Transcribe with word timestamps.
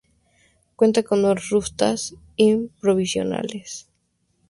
Cuenta 0.75 1.03
con 1.03 1.21
dos 1.21 1.47
rutas 1.51 2.15
interprovinciales. 2.35 3.87